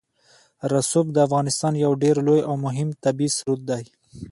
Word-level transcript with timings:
رسوب 0.73 1.05
د 1.13 1.17
افغانستان 1.27 1.73
یو 1.85 1.91
ډېر 2.03 2.15
لوی 2.27 2.41
او 2.49 2.53
مهم 2.65 2.89
طبعي 3.03 3.29
ثروت 3.37 3.61
دی. 3.69 3.83